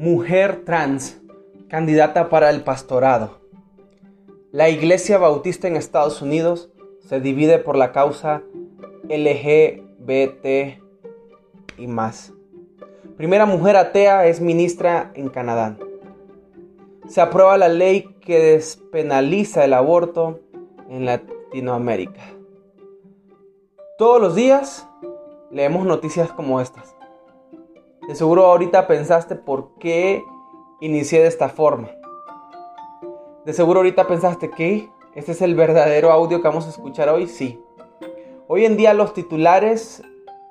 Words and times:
mujer 0.00 0.62
trans, 0.64 1.20
candidata 1.68 2.30
para 2.30 2.48
el 2.48 2.62
pastorado. 2.62 3.42
La 4.50 4.70
Iglesia 4.70 5.18
Bautista 5.18 5.68
en 5.68 5.76
Estados 5.76 6.22
Unidos 6.22 6.70
se 7.06 7.20
divide 7.20 7.58
por 7.58 7.76
la 7.76 7.92
causa 7.92 8.42
LGBT 9.10 10.80
y 11.76 11.86
más. 11.86 12.32
Primera 13.18 13.44
mujer 13.44 13.76
atea 13.76 14.24
es 14.24 14.40
ministra 14.40 15.10
en 15.12 15.28
Canadá. 15.28 15.76
Se 17.06 17.20
aprueba 17.20 17.58
la 17.58 17.68
ley 17.68 18.16
que 18.22 18.38
despenaliza 18.38 19.66
el 19.66 19.74
aborto 19.74 20.40
en 20.88 21.04
Latinoamérica. 21.04 22.22
Todos 23.98 24.18
los 24.18 24.34
días 24.34 24.88
leemos 25.50 25.84
noticias 25.84 26.32
como 26.32 26.58
estas. 26.62 26.96
De 28.06 28.14
seguro 28.14 28.46
ahorita 28.46 28.86
pensaste 28.86 29.36
por 29.36 29.74
qué 29.78 30.24
inicié 30.80 31.20
de 31.20 31.28
esta 31.28 31.48
forma. 31.48 31.90
De 33.44 33.52
seguro 33.52 33.80
ahorita 33.80 34.06
pensaste 34.06 34.50
que 34.50 34.88
este 35.14 35.32
es 35.32 35.42
el 35.42 35.54
verdadero 35.54 36.10
audio 36.10 36.40
que 36.40 36.48
vamos 36.48 36.66
a 36.66 36.70
escuchar 36.70 37.08
hoy. 37.08 37.26
Sí. 37.26 37.60
Hoy 38.48 38.64
en 38.64 38.76
día 38.76 38.94
los 38.94 39.14
titulares 39.14 40.02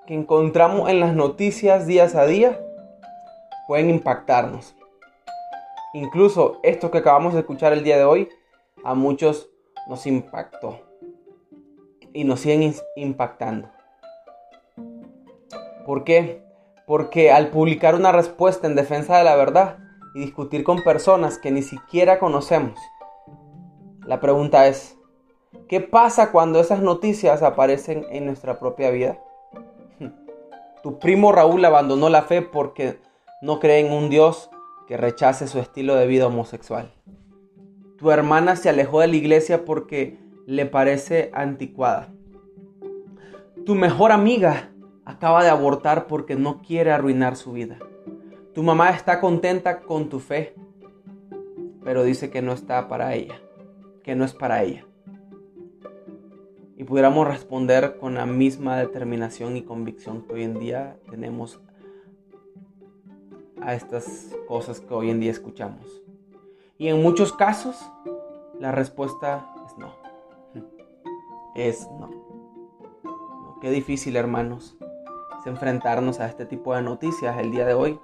que 0.06 0.14
encontramos 0.14 0.90
en 0.90 1.00
las 1.00 1.16
noticias 1.16 1.86
días 1.86 2.16
a 2.16 2.26
día 2.26 2.60
pueden 3.68 3.90
impactarnos. 3.90 4.76
Incluso 5.94 6.60
esto 6.64 6.92
que 6.92 7.00
acabamos 7.00 7.34
de 7.34 7.40
escuchar 7.40 7.74
el 7.74 7.84
día 7.84 7.98
de 7.98 8.04
hoy 8.04 8.30
a 8.84 8.94
muchos 8.94 9.50
nos 9.88 10.06
impactó 10.06 10.80
y 12.14 12.24
nos 12.24 12.42
siguen 12.42 12.74
impactando. 12.96 13.70
¿Por 15.86 16.04
qué? 16.04 16.49
Porque 16.90 17.32
al 17.32 17.50
publicar 17.50 17.94
una 17.94 18.12
respuesta 18.12 18.66
en 18.66 18.74
defensa 18.74 19.20
de 19.20 19.24
la 19.24 19.36
verdad 19.36 19.78
y 20.16 20.22
discutir 20.22 20.64
con 20.64 20.82
personas 20.82 21.38
que 21.38 21.52
ni 21.52 21.62
siquiera 21.62 22.18
conocemos, 22.18 22.80
la 24.08 24.20
pregunta 24.20 24.66
es, 24.66 24.98
¿qué 25.68 25.82
pasa 25.82 26.32
cuando 26.32 26.60
esas 26.60 26.82
noticias 26.82 27.44
aparecen 27.44 28.08
en 28.10 28.26
nuestra 28.26 28.58
propia 28.58 28.90
vida? 28.90 29.20
Tu 30.82 30.98
primo 30.98 31.32
Raúl 31.32 31.64
abandonó 31.64 32.10
la 32.10 32.24
fe 32.24 32.42
porque 32.42 33.00
no 33.44 33.60
cree 33.60 33.86
en 33.86 33.94
un 33.94 34.10
Dios 34.10 34.50
que 34.88 34.98
rechace 34.98 35.48
su 35.48 35.60
estilo 35.60 35.94
de 35.94 36.08
vida 36.08 36.26
homosexual. 36.26 36.92
Tu 38.00 38.10
hermana 38.10 38.56
se 38.56 38.68
alejó 38.68 39.02
de 39.02 39.10
la 39.10 39.16
iglesia 39.16 39.64
porque 39.64 40.18
le 40.48 40.66
parece 40.66 41.30
anticuada. 41.36 42.12
Tu 43.64 43.76
mejor 43.76 44.12
amiga 44.12 44.72
acaba 45.10 45.44
de 45.44 45.50
abortar 45.50 46.06
porque 46.06 46.36
no 46.36 46.62
quiere 46.62 46.92
arruinar 46.92 47.36
su 47.36 47.52
vida. 47.52 47.80
Tu 48.54 48.62
mamá 48.62 48.92
está 48.92 49.20
contenta 49.20 49.82
con 49.82 50.08
tu 50.08 50.20
fe, 50.20 50.54
pero 51.84 52.04
dice 52.04 52.30
que 52.30 52.44
no 52.44 52.54
está 52.54 52.88
para 52.88 53.16
ella, 53.16 53.42
que 54.04 54.16
no 54.16 54.24
es 54.24 54.34
para 54.34 54.62
ella. 54.64 54.86
Y 56.78 56.84
pudiéramos 56.84 57.28
responder 57.28 57.98
con 57.98 58.14
la 58.14 58.28
misma 58.28 58.78
determinación 58.78 59.58
y 59.58 59.64
convicción 59.64 60.22
que 60.22 60.34
hoy 60.34 60.44
en 60.44 60.60
día 60.60 60.98
tenemos 61.10 61.60
a 63.62 63.74
estas 63.74 64.36
cosas 64.48 64.80
que 64.80 64.94
hoy 64.94 65.10
en 65.10 65.20
día 65.20 65.32
escuchamos. 65.32 66.04
Y 66.78 66.88
en 66.88 67.02
muchos 67.02 67.34
casos, 67.34 67.76
la 68.60 68.72
respuesta 68.72 69.54
es 69.66 69.78
no. 69.78 69.96
Es 71.56 71.90
no. 72.00 72.30
Qué 73.60 73.72
difícil, 73.72 74.16
hermanos, 74.16 74.79
enfrentarnos 75.46 76.20
a 76.20 76.28
este 76.28 76.46
tipo 76.46 76.76
de 76.76 76.82
noticias 76.82 77.38
el 77.38 77.52
día 77.52 77.66
de 77.66 77.74
hoy, 77.74 78.00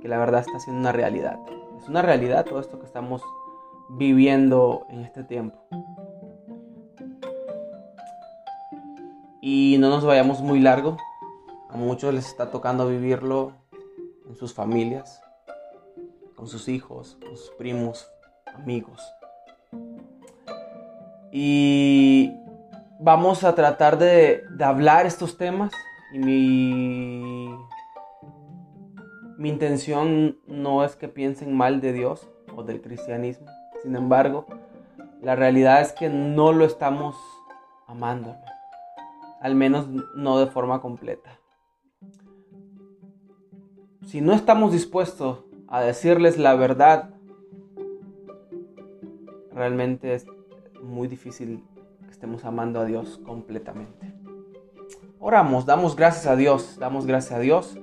que 0.00 0.08
la 0.08 0.18
verdad 0.18 0.40
está 0.40 0.58
siendo 0.60 0.80
una 0.80 0.92
realidad. 0.92 1.38
Es 1.78 1.88
una 1.88 2.02
realidad 2.02 2.44
todo 2.44 2.60
esto 2.60 2.78
que 2.78 2.86
estamos 2.86 3.22
viviendo 3.90 4.86
en 4.90 5.00
este 5.00 5.24
tiempo. 5.24 5.58
Y 9.42 9.76
no 9.78 9.88
nos 9.88 10.04
vayamos 10.04 10.40
muy 10.40 10.60
largo. 10.60 10.96
A 11.70 11.76
muchos 11.76 12.12
les 12.12 12.26
está 12.26 12.50
tocando 12.50 12.88
vivirlo 12.88 13.52
en 14.28 14.36
sus 14.36 14.52
familias, 14.52 15.22
con 16.36 16.46
sus 16.46 16.68
hijos, 16.68 17.16
con 17.20 17.36
sus 17.36 17.50
primos, 17.50 18.10
amigos. 18.54 19.02
Y 21.32 22.32
vamos 22.98 23.44
a 23.44 23.54
tratar 23.54 23.98
de, 23.98 24.42
de 24.50 24.64
hablar 24.64 25.06
estos 25.06 25.38
temas 25.38 25.72
y 26.12 26.18
mi, 26.18 27.54
mi 29.38 29.48
intención 29.48 30.38
no 30.46 30.84
es 30.84 30.96
que 30.96 31.08
piensen 31.08 31.56
mal 31.56 31.80
de 31.80 31.92
Dios 31.92 32.28
o 32.54 32.62
del 32.62 32.80
cristianismo. 32.80 33.46
Sin 33.82 33.96
embargo, 33.96 34.46
la 35.22 35.36
realidad 35.36 35.80
es 35.80 35.92
que 35.92 36.08
no 36.08 36.52
lo 36.52 36.64
estamos 36.64 37.16
amando. 37.86 38.36
Al 39.40 39.54
menos 39.54 39.88
no 40.14 40.38
de 40.38 40.46
forma 40.46 40.80
completa. 40.80 41.38
Si 44.06 44.20
no 44.20 44.32
estamos 44.32 44.72
dispuestos 44.72 45.44
a 45.68 45.80
decirles 45.82 46.36
la 46.36 46.54
verdad, 46.54 47.10
realmente 49.52 50.14
es 50.14 50.26
muy 50.82 51.06
difícil 51.06 51.62
que 52.04 52.10
estemos 52.10 52.44
amando 52.44 52.80
a 52.80 52.84
Dios 52.84 53.20
completamente. 53.24 54.19
Oramos, 55.22 55.66
damos 55.66 55.96
gracias 55.96 56.26
a 56.26 56.34
Dios, 56.34 56.78
damos 56.78 57.04
gracias 57.04 57.32
a 57.34 57.38
Dios. 57.38 57.76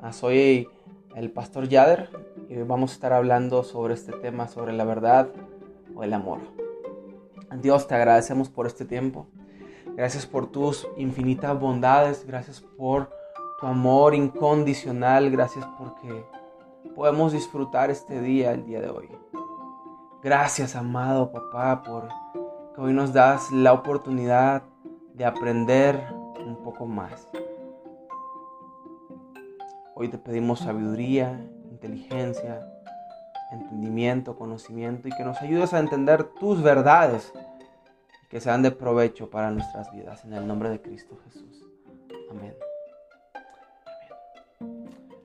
Ah, 0.00 0.12
soy 0.12 0.68
el 1.16 1.32
pastor 1.32 1.68
Yader 1.68 2.10
y 2.48 2.54
vamos 2.58 2.92
a 2.92 2.94
estar 2.94 3.12
hablando 3.12 3.64
sobre 3.64 3.94
este 3.94 4.12
tema, 4.12 4.46
sobre 4.46 4.72
la 4.72 4.84
verdad 4.84 5.30
o 5.96 6.04
el 6.04 6.12
amor. 6.12 6.38
Dios, 7.60 7.88
te 7.88 7.96
agradecemos 7.96 8.50
por 8.50 8.68
este 8.68 8.84
tiempo. 8.84 9.26
Gracias 9.96 10.26
por 10.26 10.46
tus 10.46 10.86
infinitas 10.96 11.58
bondades, 11.58 12.24
gracias 12.24 12.60
por 12.60 13.10
tu 13.58 13.66
amor 13.66 14.14
incondicional, 14.14 15.32
gracias 15.32 15.66
porque 15.76 16.24
podemos 16.94 17.32
disfrutar 17.32 17.90
este 17.90 18.20
día, 18.20 18.52
el 18.52 18.64
día 18.64 18.80
de 18.80 18.90
hoy. 18.90 19.08
Gracias, 20.22 20.76
amado 20.76 21.32
papá, 21.32 21.82
por 21.82 22.06
que 22.76 22.80
hoy 22.80 22.92
nos 22.92 23.12
das 23.12 23.50
la 23.50 23.72
oportunidad 23.72 24.62
de 25.14 25.24
aprender 25.24 26.13
poco 26.64 26.86
más. 26.86 27.28
Hoy 29.94 30.08
te 30.08 30.18
pedimos 30.18 30.60
sabiduría, 30.60 31.40
inteligencia, 31.70 32.66
entendimiento, 33.52 34.36
conocimiento 34.36 35.06
y 35.06 35.12
que 35.12 35.24
nos 35.24 35.40
ayudes 35.40 35.72
a 35.74 35.78
entender 35.78 36.24
tus 36.24 36.62
verdades 36.62 37.32
que 38.28 38.40
sean 38.40 38.62
de 38.62 38.72
provecho 38.72 39.30
para 39.30 39.52
nuestras 39.52 39.92
vidas. 39.92 40.24
En 40.24 40.32
el 40.32 40.46
nombre 40.46 40.70
de 40.70 40.82
Cristo 40.82 41.16
Jesús. 41.24 41.64
Amén. 42.30 42.54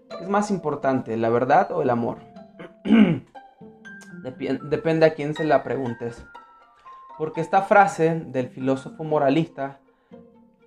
¿Qué 0.09 0.23
es 0.23 0.29
más 0.29 0.51
importante, 0.51 1.17
la 1.17 1.29
verdad 1.29 1.71
o 1.71 1.81
el 1.81 1.89
amor? 1.89 2.19
Depende 4.69 5.05
a 5.05 5.13
quién 5.15 5.33
se 5.33 5.45
la 5.45 5.63
preguntes. 5.63 6.23
Porque 7.17 7.41
esta 7.41 7.63
frase 7.63 8.19
del 8.19 8.49
filósofo 8.49 9.03
moralista 9.03 9.79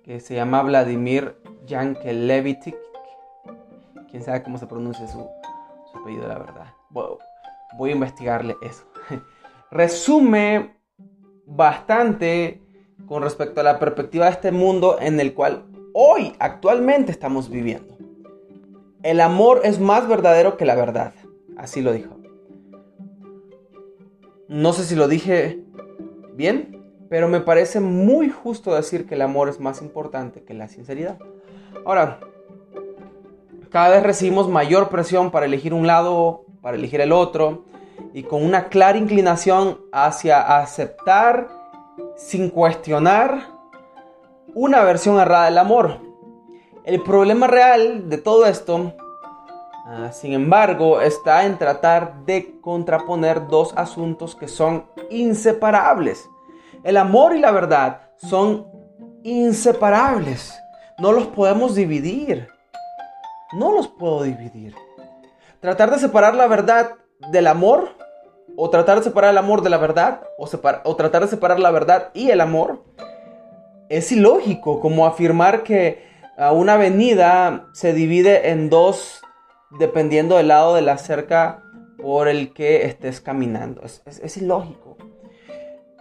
que 0.03 0.19
se 0.19 0.35
llama 0.35 0.61
Vladimir 0.61 1.37
Yankelevich. 1.65 2.75
Quién 4.11 4.23
sabe 4.23 4.43
cómo 4.43 4.57
se 4.57 4.67
pronuncia 4.67 5.07
su, 5.07 5.27
apellido, 5.99 6.27
la 6.27 6.37
verdad. 6.37 6.73
voy 7.77 7.89
a 7.89 7.93
investigarle 7.93 8.55
eso. 8.61 8.83
Resume 9.71 10.75
bastante 11.45 12.61
con 13.07 13.23
respecto 13.23 13.61
a 13.61 13.63
la 13.63 13.79
perspectiva 13.79 14.25
de 14.25 14.31
este 14.31 14.51
mundo 14.51 14.97
en 14.99 15.19
el 15.19 15.33
cual 15.33 15.65
hoy, 15.93 16.35
actualmente, 16.39 17.11
estamos 17.11 17.49
viviendo. 17.49 17.97
El 19.03 19.19
amor 19.19 19.61
es 19.63 19.79
más 19.79 20.07
verdadero 20.07 20.57
que 20.57 20.65
la 20.65 20.75
verdad. 20.75 21.13
Así 21.57 21.81
lo 21.81 21.91
dijo. 21.93 22.17
No 24.47 24.73
sé 24.73 24.83
si 24.83 24.95
lo 24.95 25.07
dije 25.07 25.63
bien, 26.35 26.82
pero 27.13 27.27
me 27.27 27.41
parece 27.41 27.79
muy 27.79 28.31
justo 28.31 28.73
decir 28.73 29.05
que 29.05 29.13
el 29.13 29.21
amor 29.21 29.47
es 29.47 29.59
más 29.59 29.83
importante 29.83 30.41
que 30.41 30.55
la 30.55 30.67
sinceridad. 30.67 31.19
Ahora, 31.85 32.19
cada 33.69 33.89
vez 33.89 34.01
recibimos 34.01 34.49
mayor 34.49 34.89
presión 34.89 35.29
para 35.29 35.45
elegir 35.45 35.75
un 35.75 35.85
lado, 35.85 36.45
para 36.59 36.75
elegir 36.75 37.01
el 37.01 37.11
otro, 37.11 37.65
y 38.15 38.23
con 38.23 38.43
una 38.43 38.67
clara 38.69 38.97
inclinación 38.97 39.79
hacia 39.91 40.57
aceptar 40.57 41.49
sin 42.15 42.49
cuestionar 42.49 43.43
una 44.55 44.83
versión 44.83 45.19
errada 45.19 45.45
del 45.45 45.59
amor. 45.59 45.99
El 46.83 46.99
problema 47.03 47.45
real 47.45 48.09
de 48.09 48.17
todo 48.17 48.47
esto, 48.47 48.91
ah, 49.85 50.09
sin 50.11 50.33
embargo, 50.33 50.99
está 50.99 51.45
en 51.45 51.59
tratar 51.59 52.25
de 52.25 52.59
contraponer 52.59 53.47
dos 53.47 53.71
asuntos 53.77 54.35
que 54.35 54.47
son 54.47 54.87
inseparables. 55.11 56.27
El 56.83 56.97
amor 56.97 57.35
y 57.35 57.39
la 57.39 57.51
verdad 57.51 58.01
son 58.17 58.67
inseparables. 59.23 60.53
No 60.99 61.11
los 61.11 61.27
podemos 61.27 61.75
dividir. 61.75 62.47
No 63.53 63.71
los 63.71 63.87
puedo 63.87 64.23
dividir. 64.23 64.75
Tratar 65.59 65.91
de 65.91 65.99
separar 65.99 66.35
la 66.35 66.47
verdad 66.47 66.95
del 67.31 67.47
amor, 67.47 67.89
o 68.55 68.69
tratar 68.69 68.97
de 68.97 69.03
separar 69.03 69.31
el 69.31 69.37
amor 69.37 69.61
de 69.61 69.69
la 69.69 69.77
verdad, 69.77 70.21
o, 70.37 70.45
o 70.83 70.95
tratar 70.95 71.21
de 71.21 71.27
separar 71.27 71.59
la 71.59 71.71
verdad 71.71 72.09
y 72.13 72.31
el 72.31 72.41
amor, 72.41 72.83
es 73.89 74.11
ilógico, 74.11 74.79
como 74.79 75.05
afirmar 75.05 75.63
que 75.63 76.03
una 76.51 76.73
avenida 76.73 77.67
se 77.73 77.93
divide 77.93 78.49
en 78.49 78.69
dos 78.69 79.21
dependiendo 79.79 80.37
del 80.37 80.49
lado 80.49 80.75
de 80.75 80.81
la 80.81 80.97
cerca 80.97 81.63
por 82.01 82.27
el 82.27 82.53
que 82.53 82.85
estés 82.85 83.21
caminando. 83.21 83.81
Es, 83.83 84.37
ilógico. 84.37 84.97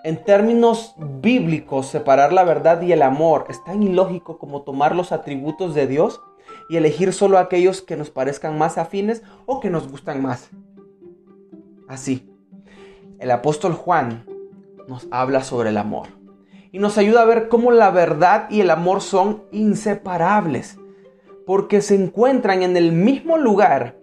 En 0.04 0.25
términos 0.25 0.94
bíblicos, 0.99 1.87
separar 1.87 2.32
la 2.32 2.43
verdad 2.43 2.82
y 2.82 2.90
el 2.90 3.02
amor 3.02 3.46
es 3.49 3.62
tan 3.62 3.84
ilógico 3.84 4.37
como 4.37 4.62
tomar 4.62 4.96
los 4.96 5.12
atributos 5.12 5.75
de 5.75 5.87
Dios 5.87 6.20
y 6.69 6.76
elegir 6.76 7.12
solo 7.12 7.38
aquellos 7.38 7.82
que 7.82 7.96
nos 7.96 8.10
parezcan 8.10 8.58
más 8.58 8.78
afines 8.78 9.22
o 9.46 9.60
que 9.60 9.70
nos 9.70 9.88
gustan 9.88 10.20
más. 10.20 10.50
Así, 11.88 12.28
el 13.20 13.31
apóstol 13.31 13.75
Juan 13.75 14.26
nos 14.88 15.06
habla 15.12 15.44
sobre 15.44 15.70
el 15.70 15.78
amor 15.78 16.08
y 16.72 16.81
nos 16.81 16.98
ayuda 16.98 17.22
a 17.22 17.26
ver 17.26 17.48
cómo 17.48 17.70
la 17.70 17.93
verdad 17.93 18.50
y 18.50 18.60
el 18.60 18.70
amor 18.70 19.02
son 19.02 19.44
inseparables, 19.52 20.78
porque 21.46 21.81
se 21.81 21.94
encuentran 21.94 22.62
en 22.62 22.76
el 22.76 22.90
mismo 22.90 23.37
lugar 23.37 23.98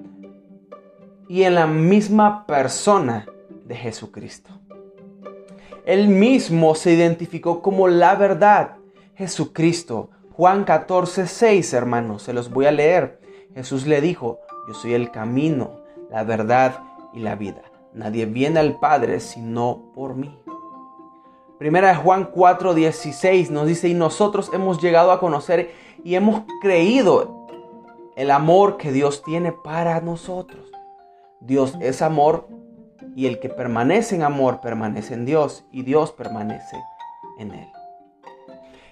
y 1.28 1.44
en 1.44 1.56
la 1.56 1.68
misma 1.68 2.45
persona 2.45 3.25
de 3.66 3.75
Jesucristo. 3.75 4.59
Él 5.90 6.08
mismo 6.08 6.76
se 6.76 6.92
identificó 6.92 7.64
como 7.64 7.88
la 7.88 8.14
verdad, 8.14 8.76
Jesucristo. 9.16 10.12
Juan 10.34 10.64
14, 10.64 11.26
6, 11.26 11.74
hermanos, 11.74 12.22
se 12.22 12.32
los 12.32 12.52
voy 12.52 12.68
a 12.68 12.72
leer. 12.72 13.20
Jesús 13.56 13.88
le 13.88 14.00
dijo, 14.00 14.38
yo 14.68 14.76
soy 14.76 14.94
el 14.94 15.10
camino, 15.10 15.80
la 16.12 16.24
verdad 16.24 16.84
y 17.12 17.22
la 17.22 17.34
vida. 17.34 17.64
Nadie 17.92 18.28
viene 18.28 18.60
al 18.60 18.78
Padre 18.80 19.20
sino 19.20 19.92
por 19.96 20.14
mí. 20.14 20.38
Primera 21.58 21.88
de 21.88 21.96
Juan 21.96 22.32
4:16 22.32 23.50
nos 23.50 23.66
dice, 23.66 23.88
y 23.88 23.96
nosotros 23.96 24.52
hemos 24.54 24.80
llegado 24.80 25.12
a 25.12 25.20
conocer 25.20 25.72
y 26.04 26.14
hemos 26.14 26.44
creído 26.62 27.48
el 28.16 28.30
amor 28.30 28.78
que 28.78 28.92
Dios 28.92 29.24
tiene 29.24 29.54
para 29.54 30.00
nosotros. 30.02 30.70
Dios 31.40 31.74
es 31.82 32.04
amor 32.04 32.48
y 33.19 33.27
el 33.27 33.42
que 33.42 33.50
permanece 33.50 34.16
en 34.16 34.24
amor 34.24 34.62
permanece 34.62 35.13
en 35.13 35.25
Dios 35.25 35.66
y 35.74 35.83
Dios 35.83 36.13
permanece 36.13 36.77
en 37.38 37.51
él. 37.51 37.68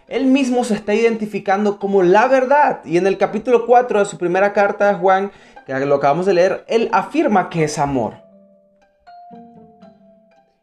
Él 0.09 0.25
mismo 0.25 0.65
se 0.65 0.73
está 0.73 0.93
identificando 0.93 1.79
como 1.79 2.03
la 2.03 2.27
verdad 2.27 2.83
y 2.83 2.97
en 2.97 3.07
el 3.07 3.17
capítulo 3.17 3.65
4 3.65 3.99
de 3.99 4.05
su 4.05 4.17
primera 4.17 4.51
carta 4.51 4.89
de 4.89 4.95
Juan, 4.95 5.31
que 5.65 5.73
lo 5.85 5.95
acabamos 5.95 6.25
de 6.25 6.33
leer, 6.33 6.65
él 6.67 6.89
afirma 6.91 7.49
que 7.49 7.63
es 7.63 7.79
amor. 7.79 8.15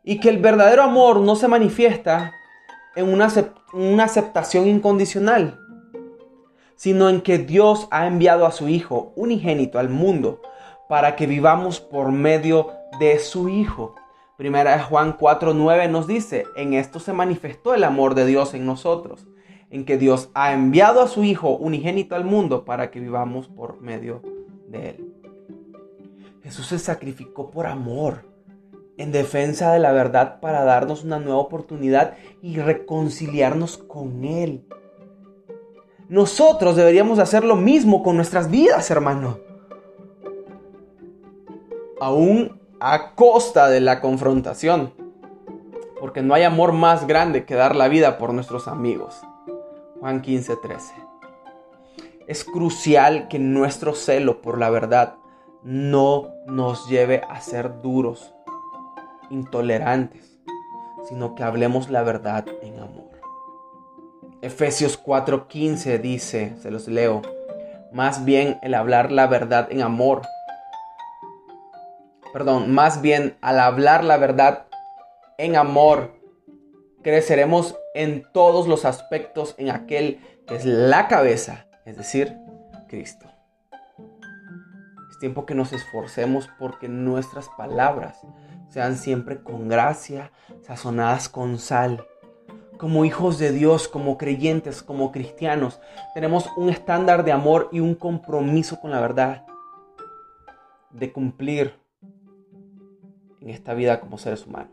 Y 0.02 0.20
que 0.20 0.28
el 0.28 0.40
verdadero 0.40 0.82
amor 0.82 1.20
no 1.20 1.34
se 1.34 1.49
manifiesta 1.49 2.34
en 2.94 3.11
una, 3.11 3.32
una 3.72 4.05
aceptación 4.05 4.66
incondicional, 4.66 5.58
sino 6.76 7.08
en 7.08 7.22
que 7.22 7.38
Dios 7.38 7.88
ha 7.90 8.06
enviado 8.06 8.44
a 8.44 8.52
su 8.52 8.69
Hijo 8.69 9.14
unigénito 9.16 9.78
al 9.78 9.88
mundo 9.88 10.43
para 10.87 11.16
que 11.16 11.26
vivamos 11.26 11.81
por 11.81 12.12
medio 12.12 12.66
de 12.66 12.84
su 13.19 13.49
Hijo. 13.49 13.94
Primera 14.37 14.76
de 14.76 14.82
Juan 14.82 15.17
4:9 15.17 15.88
nos 15.91 16.06
dice, 16.06 16.44
en 16.56 16.75
esto 16.75 16.99
se 16.99 17.12
manifestó 17.12 17.75
el 17.75 17.85
amor 17.85 18.14
de 18.14 18.26
Dios 18.26 18.55
en 18.55 18.67
nosotros, 18.67 19.26
en 19.70 19.85
que 19.85 19.96
Dios 19.96 20.31
ha 20.35 20.52
enviado 20.52 21.00
a 21.00 21.08
su 21.08 21.25
Hijo 21.25 21.50
unigénito 21.50 22.17
al 22.17 22.25
mundo 22.25 22.64
para 22.64 22.91
que 22.91 23.00
vivamos 23.00 23.49
por 23.49 23.81
medio 23.81 24.23
de 24.69 24.91
él. 24.91 25.14
Jesús 26.43 26.67
se 26.67 26.79
sacrificó 26.79 27.50
por 27.50 27.67
amor 27.67 28.35
en 28.97 29.12
defensa 29.12 29.73
de 29.73 29.79
la 29.79 29.93
verdad 29.93 30.40
para 30.40 30.64
darnos 30.64 31.05
una 31.05 31.19
nueva 31.19 31.38
oportunidad 31.38 32.17
y 32.43 32.56
reconciliarnos 32.58 33.79
con 33.79 34.25
Él. 34.25 34.67
Nosotros 36.08 36.76
deberíamos 36.76 37.19
hacer 37.19 37.44
lo 37.44 37.56
mismo 37.56 38.02
con 38.02 38.17
nuestras 38.17 38.50
vidas, 38.50 38.90
hermano. 38.90 39.38
Aún 42.00 42.61
a 42.87 43.15
costa 43.15 43.71
de 43.71 43.81
la 43.81 44.03
confrontación. 44.03 44.93
Porque 45.99 46.21
no 46.21 46.35
hay 46.35 46.43
amor 46.43 46.73
más 46.75 47.07
grande 47.07 47.47
que 47.47 47.55
dar 47.55 47.75
la 47.75 47.89
vida 47.89 48.19
por 48.19 48.35
nuestros 48.35 48.69
amigos. 48.69 49.23
Juan 50.01 50.21
15, 50.21 50.57
13. 50.57 50.93
Es 52.27 52.45
crucial 52.45 53.29
que 53.29 53.39
nuestro 53.39 53.95
celo 53.95 54.43
por 54.43 54.59
la 54.59 54.69
verdad 54.69 55.15
no 55.63 56.29
nos 56.47 56.87
lleve 56.87 57.23
a 57.31 57.41
ser 57.41 57.81
duros 57.81 58.35
intolerantes, 59.31 60.39
sino 61.09 61.35
que 61.35 61.43
hablemos 61.43 61.89
la 61.89 62.03
verdad 62.03 62.45
en 62.61 62.81
amor. 62.81 63.13
Efesios 64.43 65.03
4:15 65.03 65.99
dice, 66.03 66.55
se 66.61 66.71
los 66.71 66.87
leo, 66.87 67.23
más 67.95 68.27
bien 68.27 68.59
el 68.61 68.75
hablar 68.75 69.11
la 69.11 69.27
verdad 69.27 69.69
en 69.71 69.81
amor. 69.81 70.21
Perdón, 72.35 72.75
más 72.75 73.01
bien 73.01 73.37
al 73.43 73.61
hablar 73.61 74.03
la 74.03 74.17
verdad 74.17 74.67
en 75.39 75.55
amor, 75.55 76.17
creceremos 77.01 77.77
en 77.95 78.25
todos 78.33 78.67
los 78.67 78.85
aspectos 78.85 79.55
en 79.57 79.71
aquel 79.71 80.19
que 80.45 80.57
es 80.57 80.65
la 80.65 81.07
cabeza, 81.07 81.69
es 81.85 81.97
decir, 81.97 82.37
Cristo. 82.89 83.29
Es 85.13 85.19
tiempo 85.21 85.47
que 85.47 85.55
nos 85.55 85.73
esforcemos 85.73 86.51
porque 86.59 86.89
nuestras 86.89 87.49
palabras 87.51 88.19
sean 88.69 88.97
siempre 88.97 89.41
con 89.41 89.69
gracia, 89.69 90.33
sazonadas 90.61 91.29
con 91.29 91.61
sal. 91.61 92.05
Como 92.79 93.05
hijos 93.05 93.39
de 93.39 93.53
Dios, 93.53 93.87
como 93.87 94.19
creyentes, 94.19 94.83
como 94.83 95.13
cristianos, 95.13 95.81
tenemos 96.15 96.51
un 96.57 96.69
estándar 96.69 97.25
de 97.25 97.31
amor 97.31 97.69
y 97.71 97.79
un 97.79 97.95
compromiso 97.95 98.81
con 98.81 98.91
la 98.91 99.01
verdad 99.01 99.47
de 100.91 101.13
cumplir 101.13 101.84
en 103.44 103.50
esta 103.50 103.75
vida 103.75 104.00
como 104.00 104.19
seres 104.19 104.46
humanos. 104.46 104.73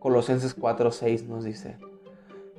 Colosenses 0.00 0.56
4:6 0.56 1.26
nos 1.26 1.44
dice 1.44 1.76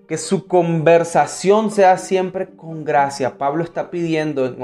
que 0.08 0.18
su 0.18 0.48
conversación 0.48 1.70
sea 1.70 1.98
siempre 1.98 2.48
con 2.50 2.84
gracia. 2.84 3.38
Pablo 3.38 3.64
está 3.64 3.92
pidiendo 3.92 4.46
en 4.46 4.56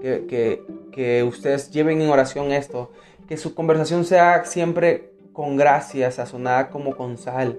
que, 0.00 0.64
que 0.90 1.22
ustedes 1.22 1.70
lleven 1.70 2.00
en 2.00 2.08
oración 2.08 2.50
esto, 2.50 2.90
que 3.28 3.36
su 3.36 3.54
conversación 3.54 4.04
sea 4.04 4.44
siempre 4.46 5.12
con 5.34 5.56
gracia, 5.56 6.10
sazonada 6.10 6.70
como 6.70 6.96
con 6.96 7.18
sal, 7.18 7.58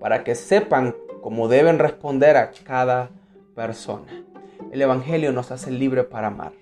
para 0.00 0.24
que 0.24 0.34
sepan 0.34 0.96
cómo 1.20 1.46
deben 1.46 1.78
responder 1.78 2.36
a 2.38 2.50
cada 2.64 3.10
persona. 3.54 4.24
El 4.72 4.80
Evangelio 4.80 5.32
nos 5.32 5.50
hace 5.50 5.70
libre 5.70 6.04
para 6.04 6.28
amar. 6.28 6.52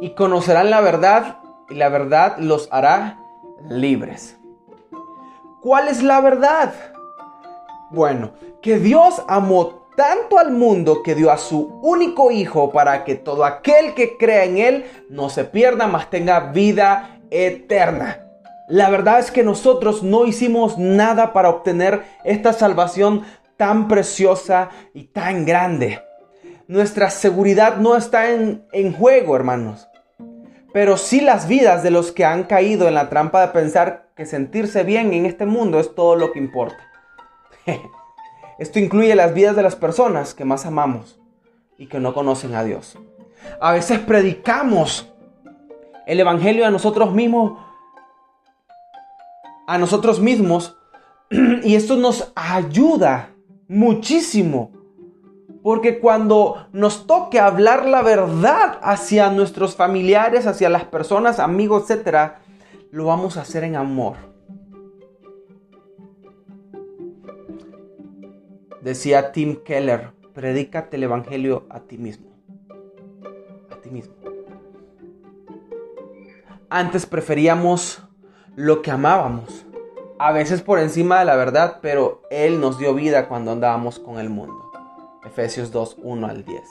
Y 0.00 0.10
conocerán 0.10 0.70
la 0.70 0.80
verdad 0.80 1.38
y 1.68 1.74
la 1.74 1.88
verdad 1.88 2.36
los 2.38 2.68
hará 2.70 3.18
libres. 3.68 4.38
¿Cuál 5.62 5.88
es 5.88 6.02
la 6.02 6.20
verdad? 6.20 6.74
Bueno, 7.90 8.32
que 8.62 8.78
Dios 8.78 9.22
amó 9.28 9.86
tanto 9.96 10.38
al 10.38 10.52
mundo 10.52 11.02
que 11.02 11.14
dio 11.14 11.30
a 11.30 11.38
su 11.38 11.80
único 11.82 12.30
Hijo 12.30 12.70
para 12.70 13.04
que 13.04 13.14
todo 13.14 13.44
aquel 13.44 13.94
que 13.94 14.16
crea 14.16 14.44
en 14.44 14.58
Él 14.58 14.86
no 15.08 15.30
se 15.30 15.44
pierda, 15.44 15.86
mas 15.86 16.10
tenga 16.10 16.52
vida 16.52 17.18
eterna. 17.30 18.20
La 18.68 18.90
verdad 18.90 19.20
es 19.20 19.30
que 19.30 19.42
nosotros 19.42 20.02
no 20.02 20.26
hicimos 20.26 20.76
nada 20.78 21.32
para 21.32 21.48
obtener 21.48 22.02
esta 22.24 22.52
salvación 22.52 23.24
tan 23.56 23.88
preciosa 23.88 24.70
y 24.92 25.04
tan 25.04 25.46
grande. 25.46 26.00
Nuestra 26.68 27.10
seguridad 27.10 27.76
no 27.76 27.96
está 27.96 28.30
en, 28.32 28.64
en 28.72 28.92
juego, 28.92 29.36
hermanos. 29.36 29.88
Pero 30.72 30.96
sí 30.96 31.20
las 31.20 31.48
vidas 31.48 31.82
de 31.82 31.90
los 31.90 32.12
que 32.12 32.24
han 32.24 32.44
caído 32.44 32.88
en 32.88 32.94
la 32.94 33.08
trampa 33.08 33.40
de 33.40 33.52
pensar 33.52 34.10
que 34.16 34.26
sentirse 34.26 34.82
bien 34.82 35.12
en 35.12 35.26
este 35.26 35.46
mundo 35.46 35.78
es 35.78 35.94
todo 35.94 36.16
lo 36.16 36.32
que 36.32 36.38
importa. 36.38 36.78
Esto 38.58 38.78
incluye 38.78 39.14
las 39.14 39.34
vidas 39.34 39.54
de 39.54 39.62
las 39.62 39.76
personas 39.76 40.34
que 40.34 40.44
más 40.44 40.64
amamos 40.64 41.20
y 41.78 41.86
que 41.86 42.00
no 42.00 42.14
conocen 42.14 42.54
a 42.54 42.64
Dios. 42.64 42.98
A 43.60 43.72
veces 43.72 43.98
predicamos 43.98 45.12
el 46.06 46.20
Evangelio 46.20 46.66
a 46.66 46.70
nosotros 46.70 47.12
mismos, 47.12 47.58
a 49.66 49.76
nosotros 49.78 50.20
mismos, 50.20 50.76
y 51.30 51.74
esto 51.74 51.96
nos 51.96 52.32
ayuda 52.34 53.30
muchísimo. 53.68 54.72
Porque 55.66 55.98
cuando 55.98 56.68
nos 56.70 57.08
toque 57.08 57.40
hablar 57.40 57.86
la 57.86 58.00
verdad 58.00 58.78
hacia 58.82 59.30
nuestros 59.30 59.74
familiares, 59.74 60.46
hacia 60.46 60.68
las 60.68 60.84
personas, 60.84 61.40
amigos, 61.40 61.90
etc., 61.90 62.34
lo 62.92 63.06
vamos 63.06 63.36
a 63.36 63.40
hacer 63.40 63.64
en 63.64 63.74
amor. 63.74 64.14
Decía 68.80 69.32
Tim 69.32 69.56
Keller, 69.64 70.12
predícate 70.34 70.98
el 70.98 71.02
Evangelio 71.02 71.66
a 71.68 71.80
ti 71.80 71.98
mismo. 71.98 72.30
ti 73.82 73.90
mismo. 73.90 74.14
Antes 76.70 77.06
preferíamos 77.06 78.04
lo 78.54 78.82
que 78.82 78.92
amábamos, 78.92 79.66
a 80.20 80.30
veces 80.30 80.62
por 80.62 80.78
encima 80.78 81.18
de 81.18 81.24
la 81.24 81.34
verdad, 81.34 81.80
pero 81.82 82.22
Él 82.30 82.60
nos 82.60 82.78
dio 82.78 82.94
vida 82.94 83.26
cuando 83.26 83.50
andábamos 83.50 83.98
con 83.98 84.20
el 84.20 84.30
mundo. 84.30 84.65
Efesios 85.26 85.72
2, 85.72 85.96
1 86.02 86.26
al 86.26 86.44
10. 86.44 86.62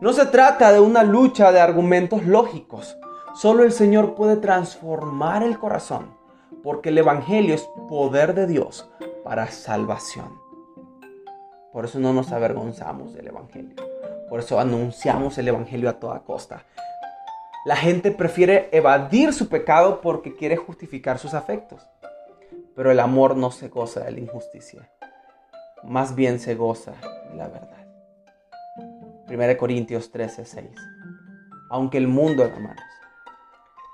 No 0.00 0.12
se 0.12 0.26
trata 0.26 0.70
de 0.72 0.80
una 0.80 1.02
lucha 1.02 1.50
de 1.50 1.60
argumentos 1.60 2.24
lógicos. 2.26 2.96
Solo 3.34 3.64
el 3.64 3.72
Señor 3.72 4.14
puede 4.14 4.36
transformar 4.36 5.42
el 5.42 5.58
corazón, 5.58 6.14
porque 6.62 6.90
el 6.90 6.98
Evangelio 6.98 7.54
es 7.54 7.68
poder 7.88 8.34
de 8.34 8.46
Dios 8.46 8.90
para 9.24 9.50
salvación. 9.50 10.38
Por 11.72 11.86
eso 11.86 11.98
no 12.00 12.12
nos 12.12 12.32
avergonzamos 12.32 13.14
del 13.14 13.28
Evangelio. 13.28 13.76
Por 14.28 14.40
eso 14.40 14.60
anunciamos 14.60 15.38
el 15.38 15.48
Evangelio 15.48 15.88
a 15.88 15.94
toda 15.94 16.20
costa. 16.20 16.64
La 17.64 17.76
gente 17.76 18.10
prefiere 18.10 18.68
evadir 18.72 19.32
su 19.32 19.48
pecado 19.48 20.00
porque 20.00 20.36
quiere 20.36 20.56
justificar 20.56 21.18
sus 21.18 21.34
afectos. 21.34 21.88
Pero 22.74 22.90
el 22.90 23.00
amor 23.00 23.36
no 23.36 23.50
se 23.50 23.68
goza 23.68 24.00
de 24.00 24.10
la 24.10 24.20
injusticia. 24.20 24.90
Más 25.82 26.14
bien 26.14 26.40
se 26.40 26.54
goza 26.54 26.94
la 27.36 27.48
verdad. 27.48 27.86
1 29.28 29.56
Corintios 29.58 30.10
13, 30.10 30.44
6. 30.44 30.70
Aunque 31.70 31.98
el 31.98 32.08
mundo, 32.08 32.44
hermanos, 32.44 32.82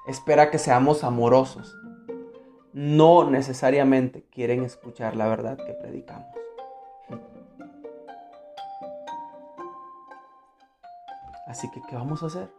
espera 0.06 0.50
que 0.50 0.58
seamos 0.58 1.04
amorosos, 1.04 1.76
no 2.72 3.30
necesariamente 3.30 4.24
quieren 4.30 4.64
escuchar 4.64 5.16
la 5.16 5.28
verdad 5.28 5.58
que 5.58 5.74
predicamos. 5.74 6.34
Así 11.46 11.70
que, 11.70 11.80
¿qué 11.88 11.96
vamos 11.96 12.22
a 12.22 12.26
hacer? 12.26 12.50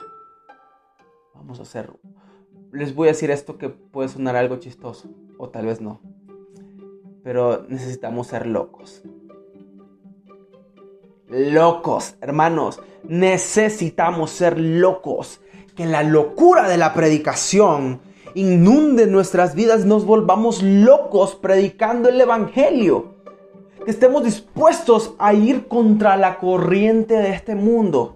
Vamos 1.34 1.60
a 1.60 1.63
hacer... 1.63 1.91
Les 2.72 2.93
voy 2.93 3.07
a 3.07 3.12
decir 3.12 3.31
esto 3.31 3.57
que 3.57 3.69
puede 3.69 4.10
sonar 4.10 4.36
algo 4.36 4.57
chistoso, 4.57 5.10
o 5.38 5.50
tal 5.50 5.65
vez 5.65 5.81
no. 5.81 6.01
Pero 7.24 7.65
necesitamos 7.67 8.27
ser 8.27 8.46
locos 8.46 9.03
locos, 11.38 12.15
hermanos. 12.22 12.79
Necesitamos 13.03 14.32
ser 14.32 14.60
locos. 14.60 15.41
Que 15.75 15.86
la 15.86 16.01
locura 16.01 16.67
de 16.67 16.77
la 16.77 16.94
predicación 16.94 18.01
inunde 18.34 19.06
nuestras 19.08 19.53
vidas, 19.53 19.86
nos 19.86 20.06
volvamos 20.06 20.63
locos 20.63 21.36
predicando 21.36 22.10
el 22.10 22.20
Evangelio. 22.20 23.15
Que 23.86 23.91
estemos 23.91 24.24
dispuestos 24.24 25.13
a 25.20 25.34
ir 25.34 25.67
contra 25.67 26.17
la 26.17 26.39
corriente 26.39 27.15
de 27.15 27.32
este 27.32 27.56
mundo. 27.56 28.15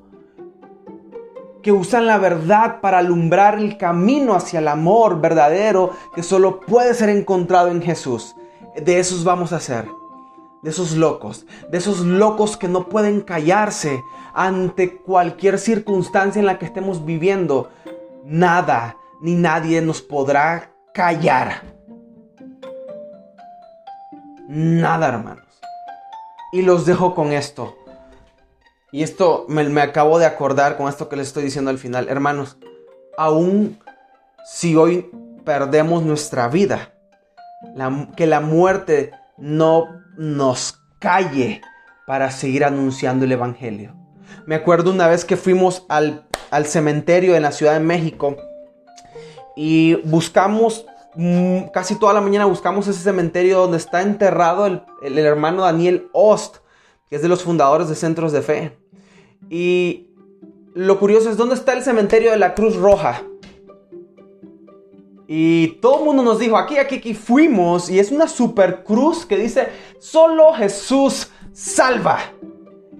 Que 1.61 1.71
usan 1.71 2.07
la 2.07 2.17
verdad 2.17 2.81
para 2.81 2.97
alumbrar 2.97 3.59
el 3.59 3.77
camino 3.77 4.33
hacia 4.33 4.59
el 4.59 4.67
amor 4.67 5.21
verdadero 5.21 5.91
que 6.15 6.23
solo 6.23 6.59
puede 6.59 6.95
ser 6.95 7.09
encontrado 7.09 7.69
en 7.69 7.83
Jesús. 7.83 8.35
De 8.83 8.99
esos 8.99 9.23
vamos 9.23 9.53
a 9.53 9.59
ser 9.59 9.85
de 10.61 10.69
esos 10.69 10.95
locos, 10.95 11.45
de 11.69 11.77
esos 11.77 12.01
locos 12.01 12.57
que 12.57 12.67
no 12.67 12.87
pueden 12.87 13.21
callarse 13.21 14.03
ante 14.33 14.97
cualquier 14.97 15.59
circunstancia 15.59 16.39
en 16.39 16.45
la 16.45 16.59
que 16.59 16.65
estemos 16.65 17.05
viviendo. 17.05 17.71
Nada 18.23 18.97
ni 19.21 19.35
nadie 19.35 19.81
nos 19.81 20.01
podrá 20.01 20.71
callar. 20.93 21.63
Nada, 24.47 25.07
hermanos. 25.07 25.45
Y 26.51 26.61
los 26.61 26.85
dejo 26.85 27.15
con 27.15 27.31
esto. 27.31 27.77
Y 28.91 29.03
esto 29.03 29.45
me, 29.47 29.81
acabo 29.81 30.19
de 30.19 30.25
acordar 30.25 30.75
con 30.75 30.89
esto 30.89 31.07
que 31.07 31.15
les 31.15 31.27
estoy 31.27 31.43
diciendo 31.43 31.71
al 31.71 31.77
final. 31.77 32.09
Hermanos, 32.09 32.57
aún 33.17 33.79
si 34.43 34.75
hoy 34.75 35.09
perdemos 35.45 36.03
nuestra 36.03 36.49
vida, 36.49 36.93
que 38.17 38.27
la 38.27 38.41
muerte 38.41 39.11
no 39.37 40.00
nos 40.21 40.79
calle 40.99 41.61
para 42.05 42.29
seguir 42.29 42.63
anunciando 42.63 43.25
el 43.25 43.31
Evangelio. 43.31 43.95
Me 44.45 44.53
acuerdo 44.53 44.91
una 44.91 45.07
vez 45.07 45.25
que 45.25 45.35
fuimos 45.35 45.83
al, 45.89 46.27
cementerio 46.65 47.35
en 47.35 47.41
la 47.41 47.51
Ciudad 47.51 47.73
de 47.73 47.79
México 47.79 48.37
y 49.55 49.95
buscamos, 50.03 50.85
mm, 51.15 51.69
casi 51.73 51.95
toda 51.95 52.13
la 52.13 52.21
mañana 52.21 52.45
buscamos 52.45 52.87
ese 52.87 53.01
cementerio 53.01 53.61
donde 53.61 53.77
está 53.77 54.03
enterrado 54.03 54.67
el, 54.67 54.83
el 55.01 55.17
hermano 55.17 55.63
Daniel 55.63 56.07
Ost, 56.13 56.57
que 57.09 57.15
es 57.15 57.23
de 57.23 57.27
los 57.27 57.41
fundadores 57.41 57.89
de 57.89 57.95
Centros 57.95 58.31
de 58.31 58.43
Fe. 58.43 58.77
Y 59.49 60.11
lo 60.75 60.99
curioso 60.99 61.31
es 61.31 61.37
dónde 61.37 61.55
está 61.55 61.73
el 61.73 61.81
cementerio 61.81 62.29
de 62.29 62.37
la 62.37 62.53
Cruz 62.53 62.75
Roja. 62.75 63.23
Y 65.33 65.77
todo 65.79 65.99
el 65.99 66.03
mundo 66.03 66.23
nos 66.23 66.39
dijo, 66.39 66.57
aquí, 66.57 66.77
aquí, 66.77 66.95
aquí 66.95 67.13
fuimos. 67.13 67.89
Y 67.89 67.99
es 67.99 68.11
una 68.11 68.27
super 68.27 68.83
cruz 68.83 69.25
que 69.25 69.37
dice, 69.37 69.69
solo 69.97 70.51
Jesús 70.51 71.29
salva. 71.53 72.19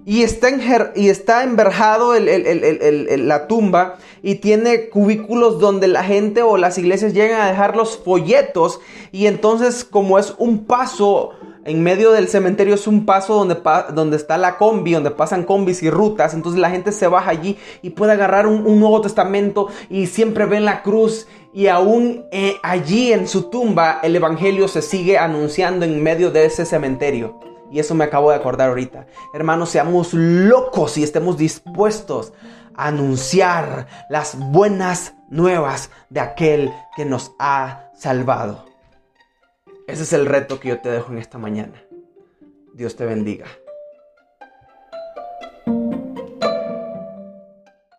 Y 0.06 0.24
está, 0.24 0.48
y 0.96 1.10
está 1.10 1.44
enverjado 1.44 2.14
la 2.18 3.48
tumba 3.48 3.98
y 4.24 4.36
tiene 4.36 4.88
cubículos 4.88 5.60
donde 5.60 5.90
la 5.90 6.06
gente 6.06 6.42
o 6.42 6.56
las 6.56 6.78
iglesias 6.78 7.14
llegan 7.14 7.42
a 7.42 7.50
dejar 7.50 7.76
los 7.76 7.98
folletos. 7.98 8.80
Y 9.12 9.26
entonces 9.26 9.84
como 9.84 10.18
es 10.18 10.34
un 10.38 10.64
paso 10.64 11.32
en 11.64 11.84
medio 11.84 12.12
del 12.12 12.28
cementerio 12.28 12.76
es 12.76 12.88
un 12.88 13.06
paso 13.06 13.36
donde, 13.36 13.58
donde 13.94 14.18
está 14.18 14.38
la 14.38 14.58
combi, 14.58 14.94
donde 14.94 15.12
pasan 15.12 15.44
combis 15.44 15.84
y 15.84 15.90
rutas. 15.90 16.34
Entonces 16.34 16.60
la 16.60 16.70
gente 16.70 16.92
se 16.92 17.08
baja 17.08 17.30
allí 17.30 17.58
y 17.82 17.92
puede 17.92 18.14
agarrar 18.14 18.48
un, 18.48 18.80
Nuevo 18.80 19.02
Testamento 19.02 19.68
y 19.90 20.08
siempre 20.08 20.46
ven 20.46 20.66
la 20.66 20.82
cruz. 20.82 21.28
Y 21.54 21.68
aún 21.68 22.26
eh, 22.32 22.58
allí 22.64 23.14
en 23.14 23.28
su 23.28 23.50
tumba 23.50 24.00
el 24.02 24.16
Evangelio 24.16 24.68
se 24.68 24.82
sigue 24.82 25.18
anunciando 25.18 25.86
en 25.86 26.02
medio 26.02 26.32
de 26.32 26.46
ese 26.46 26.66
cementerio. 26.66 27.40
Y 27.72 27.80
eso 27.80 27.96
me 27.96 28.04
acabo 28.04 28.32
de 28.32 28.38
acordar 28.38 28.70
ahorita. 28.70 29.06
Hermanos, 29.34 29.70
seamos 29.70 30.14
locos 30.14 30.98
y 30.98 31.04
estemos 31.04 31.38
dispuestos 31.38 32.34
a 32.76 32.88
anunciar 32.88 33.88
las 34.10 34.38
buenas 34.38 35.14
nuevas 35.30 35.90
de 36.10 36.20
aquel 36.20 36.74
que 36.96 37.06
nos 37.06 37.34
ha 37.40 37.92
salvado. 37.94 38.71
Ese 39.92 40.04
es 40.04 40.14
el 40.14 40.26
reto 40.26 40.58
que 40.58 40.70
yo 40.70 40.80
te 40.80 40.90
dejo 40.90 41.12
en 41.12 41.18
esta 41.18 41.38
mañana. 41.38 41.84
Dios 42.74 42.96
te 42.96 43.06
bendiga. 43.06 43.46